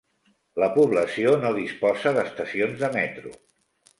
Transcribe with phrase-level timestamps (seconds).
[0.61, 3.37] La població no disposa d'estacions de metro.